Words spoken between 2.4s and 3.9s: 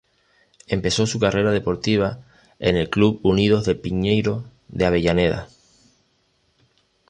en el Club Unidos de